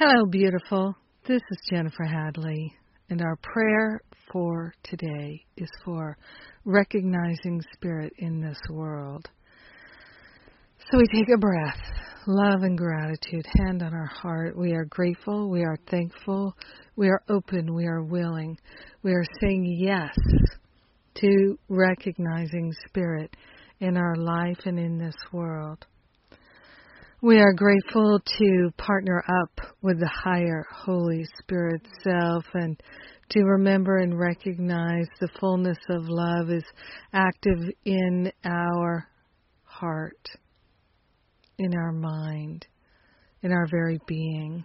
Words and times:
Hello, 0.00 0.26
beautiful. 0.26 0.94
This 1.26 1.42
is 1.50 1.58
Jennifer 1.68 2.04
Hadley, 2.04 2.72
and 3.10 3.20
our 3.20 3.34
prayer 3.42 4.00
for 4.30 4.72
today 4.84 5.44
is 5.56 5.68
for 5.84 6.16
recognizing 6.64 7.60
spirit 7.72 8.12
in 8.18 8.40
this 8.40 8.60
world. 8.70 9.28
So 10.88 10.98
we 10.98 11.04
take 11.12 11.28
a 11.34 11.38
breath, 11.38 11.80
love 12.28 12.62
and 12.62 12.78
gratitude, 12.78 13.44
hand 13.58 13.82
on 13.82 13.92
our 13.92 14.06
heart. 14.06 14.56
We 14.56 14.70
are 14.74 14.84
grateful, 14.84 15.50
we 15.50 15.64
are 15.64 15.76
thankful, 15.90 16.54
we 16.94 17.08
are 17.08 17.22
open, 17.28 17.74
we 17.74 17.86
are 17.86 18.04
willing. 18.04 18.56
We 19.02 19.10
are 19.10 19.26
saying 19.40 19.64
yes 19.80 20.16
to 21.16 21.58
recognizing 21.68 22.72
spirit 22.86 23.34
in 23.80 23.96
our 23.96 24.14
life 24.14 24.60
and 24.64 24.78
in 24.78 24.96
this 24.96 25.16
world. 25.32 25.84
We 27.20 27.40
are 27.40 27.52
grateful 27.52 28.20
to 28.20 28.70
partner 28.76 29.24
up 29.42 29.74
with 29.82 29.98
the 29.98 30.06
higher 30.22 30.64
Holy 30.72 31.24
Spirit 31.40 31.82
self 32.04 32.44
and 32.54 32.80
to 33.30 33.42
remember 33.42 33.98
and 33.98 34.16
recognize 34.16 35.08
the 35.18 35.28
fullness 35.40 35.78
of 35.90 36.08
love 36.08 36.50
is 36.50 36.62
active 37.12 37.58
in 37.84 38.30
our 38.44 39.08
heart, 39.64 40.28
in 41.58 41.74
our 41.74 41.90
mind, 41.90 42.64
in 43.42 43.50
our 43.50 43.66
very 43.68 43.98
being. 44.06 44.64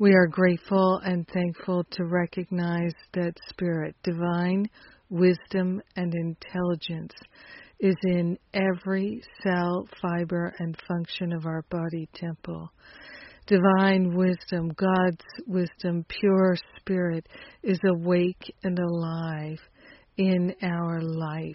We 0.00 0.12
are 0.12 0.26
grateful 0.26 1.00
and 1.04 1.24
thankful 1.28 1.84
to 1.92 2.04
recognize 2.04 2.94
that 3.14 3.34
Spirit, 3.48 3.94
divine 4.02 4.68
wisdom 5.08 5.80
and 5.94 6.12
intelligence 6.12 7.14
is 7.80 7.96
in 8.04 8.38
every 8.54 9.22
cell, 9.42 9.86
fiber, 10.00 10.54
and 10.58 10.76
function 10.88 11.32
of 11.32 11.46
our 11.46 11.62
body 11.70 12.08
temple. 12.14 12.70
Divine 13.46 14.16
wisdom, 14.16 14.72
God's 14.76 15.24
wisdom, 15.46 16.04
pure 16.08 16.56
spirit 16.78 17.28
is 17.62 17.78
awake 17.84 18.54
and 18.64 18.78
alive 18.78 19.58
in 20.16 20.54
our 20.62 21.00
life. 21.00 21.54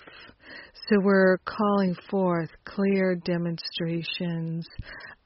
So 0.90 0.98
we're 1.02 1.38
calling 1.40 1.96
forth 2.10 2.50
clear 2.66 3.16
demonstrations 3.16 4.68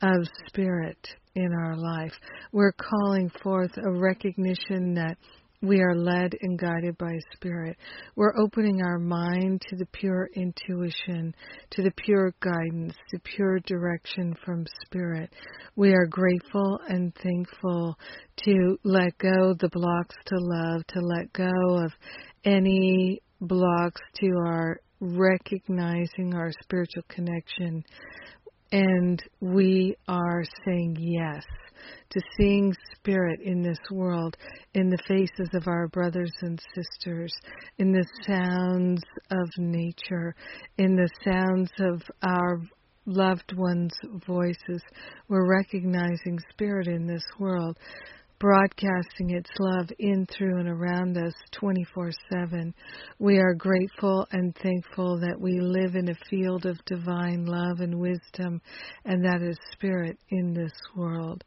of 0.01 0.27
spirit 0.47 0.97
in 1.35 1.51
our 1.53 1.75
life. 1.75 2.13
We're 2.51 2.73
calling 2.73 3.29
forth 3.43 3.71
a 3.77 3.91
recognition 3.91 4.93
that 4.95 5.17
we 5.65 5.81
are 5.81 5.95
led 5.95 6.35
and 6.41 6.59
guided 6.59 6.97
by 6.97 7.17
Spirit. 7.33 7.77
We're 8.15 8.37
opening 8.37 8.81
our 8.81 8.99
mind 8.99 9.61
to 9.69 9.75
the 9.75 9.87
pure 9.87 10.29
intuition, 10.35 11.33
to 11.71 11.81
the 11.81 11.91
pure 11.91 12.33
guidance, 12.39 12.93
the 13.11 13.19
pure 13.19 13.59
direction 13.61 14.35
from 14.45 14.65
Spirit. 14.85 15.31
We 15.75 15.93
are 15.93 16.05
grateful 16.05 16.79
and 16.87 17.13
thankful 17.15 17.97
to 18.45 18.77
let 18.83 19.17
go 19.17 19.53
the 19.59 19.69
blocks 19.71 20.15
to 20.25 20.35
love, 20.37 20.85
to 20.87 20.99
let 20.99 21.33
go 21.33 21.83
of 21.83 21.91
any 22.43 23.21
blocks 23.41 24.01
to 24.19 24.27
our 24.47 24.79
recognizing 24.99 26.33
our 26.33 26.51
spiritual 26.61 27.03
connection. 27.09 27.83
And 28.71 29.21
we 29.41 29.95
are 30.07 30.43
saying 30.65 30.97
yes 30.99 31.43
to 32.09 32.21
seeing 32.37 32.73
spirit 32.95 33.39
in 33.41 33.61
this 33.61 33.79
world, 33.91 34.37
in 34.73 34.89
the 34.89 35.01
faces 35.07 35.49
of 35.53 35.67
our 35.67 35.87
brothers 35.87 36.31
and 36.41 36.61
sisters, 36.73 37.33
in 37.77 37.91
the 37.91 38.05
sounds 38.25 39.01
of 39.31 39.49
nature, 39.57 40.35
in 40.77 40.95
the 40.95 41.09
sounds 41.23 41.71
of 41.79 42.01
our 42.23 42.61
loved 43.05 43.53
ones' 43.55 43.97
voices. 44.25 44.81
We're 45.27 45.49
recognizing 45.49 46.39
spirit 46.51 46.87
in 46.87 47.05
this 47.05 47.25
world 47.39 47.77
broadcasting 48.39 49.31
its 49.31 49.49
love 49.59 49.89
in, 49.99 50.25
through, 50.25 50.59
and 50.59 50.69
around 50.69 51.17
us 51.17 51.33
24 51.51 52.11
7. 52.31 52.73
We 53.19 53.37
are 53.37 53.53
grateful 53.53 54.27
and 54.31 54.55
thankful 54.55 55.19
that 55.19 55.39
we 55.39 55.59
live 55.59 55.95
in 55.95 56.09
a 56.09 56.15
field 56.29 56.65
of 56.65 56.83
divine 56.85 57.45
love 57.45 57.79
and 57.79 57.99
wisdom, 57.99 58.61
and 59.05 59.23
that 59.23 59.41
is 59.41 59.57
spirit 59.71 60.17
in 60.29 60.53
this 60.53 60.73
world. 60.95 61.43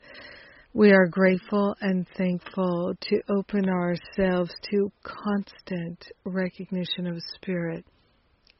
We 0.75 0.93
are 0.93 1.07
grateful 1.07 1.75
and 1.81 2.07
thankful 2.17 2.95
to 3.01 3.21
open 3.31 3.69
ourselves 3.69 4.51
to 4.71 4.93
constant 5.03 6.05
recognition 6.25 7.07
of 7.07 7.17
spirit 7.35 7.85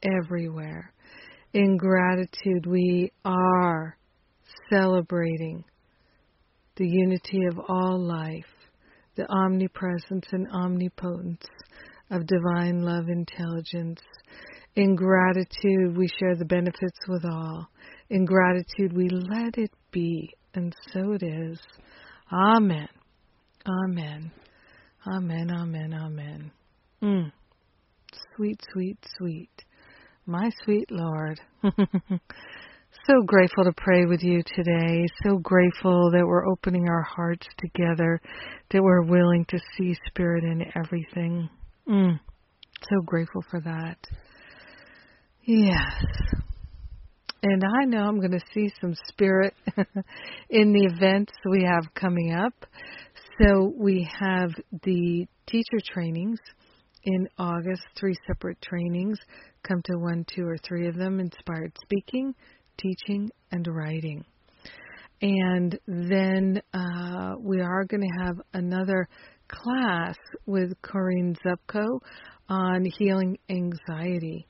everywhere. 0.03 0.93
In 1.53 1.77
gratitude, 1.77 2.65
we 2.67 3.11
are 3.25 3.97
celebrating 4.69 5.63
the 6.79 6.87
unity 6.87 7.45
of 7.45 7.59
all 7.67 7.99
life, 7.99 8.45
the 9.15 9.27
omnipresence 9.29 10.25
and 10.31 10.47
omnipotence 10.51 11.45
of 12.09 12.25
divine 12.25 12.81
love 12.81 13.09
intelligence. 13.09 13.99
In 14.75 14.95
gratitude, 14.95 15.97
we 15.97 16.07
share 16.19 16.35
the 16.37 16.45
benefits 16.45 16.97
with 17.07 17.25
all. 17.25 17.67
In 18.09 18.23
gratitude, 18.23 18.93
we 18.93 19.09
let 19.09 19.57
it 19.57 19.71
be, 19.91 20.31
and 20.55 20.73
so 20.93 21.11
it 21.11 21.21
is. 21.21 21.59
Amen. 22.31 22.87
Amen. 23.67 24.31
Amen. 25.05 25.51
Amen. 25.51 25.93
Amen. 25.93 26.51
Mm. 27.03 27.31
Sweet, 28.35 28.65
sweet, 28.71 28.97
sweet. 29.17 29.65
My 30.25 30.49
sweet 30.63 30.89
Lord. 30.89 31.41
So 33.07 33.21
grateful 33.25 33.63
to 33.63 33.73
pray 33.75 34.05
with 34.05 34.23
you 34.23 34.41
today. 34.55 35.05
So 35.23 35.37
grateful 35.37 36.11
that 36.11 36.25
we're 36.25 36.47
opening 36.47 36.87
our 36.89 37.03
hearts 37.03 37.47
together, 37.57 38.21
that 38.71 38.81
we're 38.81 39.03
willing 39.03 39.45
to 39.49 39.59
see 39.77 39.95
Spirit 40.07 40.43
in 40.43 40.65
everything. 40.75 41.49
Mm, 41.87 42.19
so 42.81 43.01
grateful 43.05 43.43
for 43.49 43.61
that. 43.61 43.97
Yes. 45.43 45.93
And 47.41 47.63
I 47.63 47.85
know 47.85 48.03
I'm 48.03 48.19
going 48.19 48.31
to 48.31 48.45
see 48.53 48.71
some 48.81 48.95
Spirit 49.07 49.53
in 50.49 50.73
the 50.73 50.85
events 50.85 51.31
we 51.49 51.63
have 51.63 51.93
coming 51.95 52.33
up. 52.33 52.53
So 53.41 53.73
we 53.77 54.09
have 54.19 54.51
the 54.83 55.25
teacher 55.47 55.79
trainings 55.93 56.39
in 57.03 57.27
August, 57.37 57.81
three 57.97 58.15
separate 58.27 58.61
trainings. 58.61 59.17
Come 59.67 59.81
to 59.85 59.97
one, 59.97 60.25
two, 60.33 60.45
or 60.45 60.57
three 60.57 60.87
of 60.87 60.95
them. 60.95 61.19
Inspired 61.19 61.71
speaking, 61.83 62.35
teaching 62.81 63.29
and 63.51 63.67
writing. 63.67 64.25
And 65.21 65.77
then 65.87 66.61
uh, 66.73 67.35
we 67.39 67.61
are 67.61 67.83
going 67.85 68.01
to 68.01 68.23
have 68.23 68.35
another 68.53 69.07
class 69.49 70.15
with 70.45 70.81
Corinne 70.81 71.35
Zupko 71.45 71.99
on 72.47 72.85
healing 72.85 73.37
anxiety. 73.49 74.47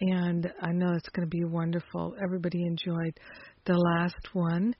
And 0.00 0.48
I 0.62 0.70
know 0.70 0.92
it's 0.94 1.08
going 1.08 1.28
to 1.28 1.36
be 1.36 1.44
wonderful. 1.44 2.14
Everybody 2.22 2.62
enjoyed 2.62 3.18
the 3.64 3.74
last 3.74 4.32
one. 4.32 4.74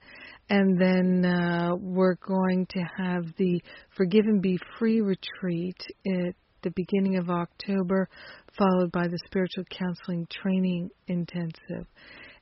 And 0.49 0.81
then 0.81 1.25
uh, 1.25 1.75
we're 1.75 2.15
going 2.15 2.67
to 2.71 2.81
have 2.97 3.25
the 3.37 3.61
Forgive 3.97 4.25
and 4.27 4.41
Be 4.41 4.59
Free 4.79 5.01
retreat 5.01 5.77
at 6.07 6.35
the 6.63 6.71
beginning 6.77 7.19
of 7.19 7.31
October, 7.31 8.09
followed 8.57 8.93
by 8.93 9.09
the 9.09 9.19
Spiritual 9.27 9.65
Counseling 9.71 10.27
Training 10.31 10.91
Intensive. 11.09 11.87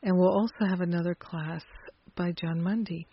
And 0.06 0.17
we'll 0.17 0.31
also 0.31 0.71
have 0.71 0.83
another 0.83 1.17
class 1.17 1.62
by 2.15 2.31
Jon 2.31 2.62
Mundy. 2.62 3.09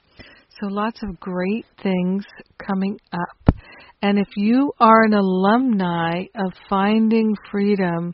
So 0.62 0.68
lots 0.68 1.02
of 1.02 1.20
great 1.20 1.66
things 1.82 2.24
coming 2.64 3.00
up. 3.12 3.56
And 4.04 4.20
if 4.20 4.28
you 4.38 4.72
are 4.80 5.04
an 5.04 5.16
alumni 5.16 6.26
of 6.36 6.54
Finding 6.70 7.34
Freedom, 7.50 8.14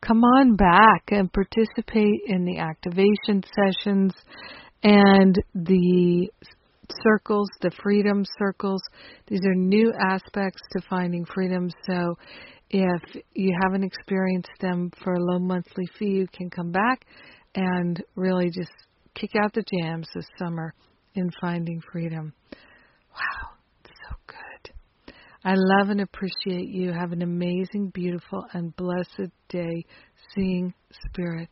come 0.00 0.22
on 0.22 0.54
back 0.54 1.08
and 1.08 1.28
participate 1.32 2.20
in 2.28 2.44
the 2.44 2.58
activation 2.58 3.42
sessions 3.52 4.12
and 4.84 5.34
the 5.56 6.30
circles, 7.02 7.48
the 7.62 7.72
freedom 7.82 8.24
circles. 8.38 8.80
These 9.26 9.44
are 9.44 9.56
new 9.56 9.92
aspects 10.08 10.62
to 10.70 10.82
finding 10.88 11.24
freedom. 11.24 11.68
So 11.88 12.14
if 12.70 13.02
you 13.34 13.58
haven't 13.60 13.82
experienced 13.82 14.52
them 14.60 14.92
for 15.02 15.14
a 15.14 15.20
low 15.20 15.40
monthly 15.40 15.86
fee, 15.98 16.10
you 16.10 16.28
can 16.32 16.48
come 16.48 16.70
back 16.70 17.04
and 17.54 18.02
really 18.14 18.46
just 18.46 18.72
kick 19.14 19.30
out 19.42 19.52
the 19.52 19.64
jams 19.80 20.08
this 20.14 20.26
summer 20.38 20.74
in 21.14 21.30
finding 21.40 21.80
freedom. 21.92 22.32
Wow, 22.52 23.50
so 23.84 24.16
good. 24.26 25.14
I 25.44 25.54
love 25.56 25.90
and 25.90 26.00
appreciate 26.00 26.68
you. 26.68 26.92
Have 26.92 27.12
an 27.12 27.22
amazing, 27.22 27.90
beautiful, 27.92 28.44
and 28.52 28.74
blessed 28.76 29.32
day 29.48 29.84
seeing 30.34 30.72
Spirit 31.08 31.48